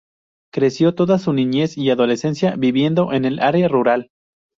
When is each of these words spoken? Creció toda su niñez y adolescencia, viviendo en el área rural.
Creció 0.51 0.95
toda 0.95 1.19
su 1.19 1.31
niñez 1.31 1.77
y 1.77 1.91
adolescencia, 1.91 2.55
viviendo 2.57 3.13
en 3.13 3.23
el 3.23 3.39
área 3.39 3.67
rural. 3.67 4.09